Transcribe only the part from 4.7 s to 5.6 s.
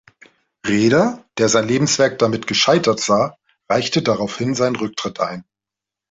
Rücktritt ein.